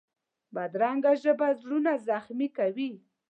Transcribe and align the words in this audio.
بدرنګه 0.55 1.11
ژبه 1.23 1.47
زړونه 1.59 1.91
زخمي 2.07 2.47
کوي 2.57 2.91